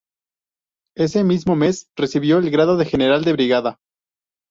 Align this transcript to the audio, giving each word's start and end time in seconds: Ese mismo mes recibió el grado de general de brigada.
Ese 0.97 1.23
mismo 1.23 1.55
mes 1.55 1.87
recibió 1.95 2.39
el 2.39 2.49
grado 2.49 2.75
de 2.75 2.85
general 2.85 3.23
de 3.23 3.33
brigada. 3.33 3.79